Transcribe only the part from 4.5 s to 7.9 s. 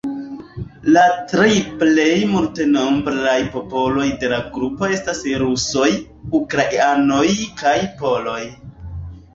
grupo estas rusoj, ukrainoj kaj